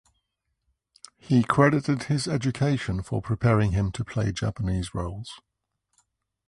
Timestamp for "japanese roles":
4.31-5.39